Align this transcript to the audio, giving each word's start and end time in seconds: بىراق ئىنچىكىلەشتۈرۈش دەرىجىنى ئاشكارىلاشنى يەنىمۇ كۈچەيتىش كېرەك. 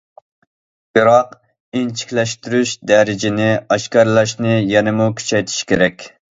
بىراق 0.97 1.35
ئىنچىكىلەشتۈرۈش 1.81 2.73
دەرىجىنى 2.93 3.53
ئاشكارىلاشنى 3.77 4.59
يەنىمۇ 4.75 5.11
كۈچەيتىش 5.23 5.63
كېرەك. 5.75 6.13